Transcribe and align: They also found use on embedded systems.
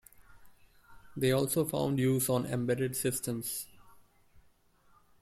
They 1.15 1.31
also 1.31 1.63
found 1.63 1.99
use 1.99 2.27
on 2.27 2.47
embedded 2.47 2.95
systems. 2.95 3.67